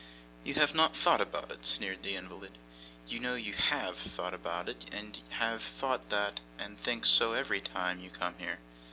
[0.43, 2.57] 'You have not thought about it!' sneered the invalid.
[3.07, 7.61] 'You know you HAVE thought about it, and have thought that, and think so every
[7.61, 8.57] time you come here.